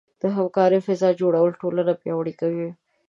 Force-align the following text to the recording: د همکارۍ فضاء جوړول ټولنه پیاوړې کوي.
د 0.21 0.23
همکارۍ 0.37 0.79
فضاء 0.87 1.13
جوړول 1.21 1.51
ټولنه 1.61 1.93
پیاوړې 2.01 2.33
کوي. 2.41 2.69